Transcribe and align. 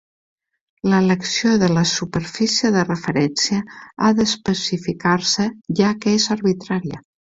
L'elecció 0.93 1.51
de 1.63 1.67
la 1.73 1.83
superfície 1.91 2.71
de 2.77 2.85
referència 2.87 3.61
ha 3.61 4.09
d'especificar-se, 4.21 5.47
ja 5.83 5.93
que 6.01 6.15
és 6.23 6.27
arbitrària. 6.39 7.01